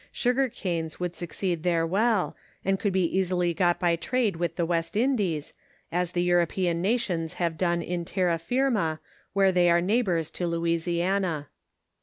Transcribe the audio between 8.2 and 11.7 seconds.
firma, where they are neighbors to Louisiana.